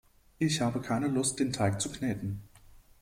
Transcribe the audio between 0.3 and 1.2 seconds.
Ich habe keine